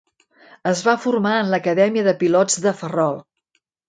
Es 0.69 0.79
va 0.85 0.95
formar 1.03 1.33
en 1.41 1.51
l'acadèmia 1.51 2.05
de 2.07 2.13
pilots 2.23 2.57
de 2.65 2.73
Ferrol. 2.81 3.21